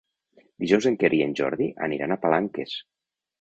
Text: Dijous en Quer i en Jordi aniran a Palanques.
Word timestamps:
Dijous 0.63 0.87
en 0.91 0.97
Quer 1.03 1.11
i 1.17 1.21
en 1.25 1.35
Jordi 1.41 1.67
aniran 1.89 2.17
a 2.17 2.19
Palanques. 2.25 2.75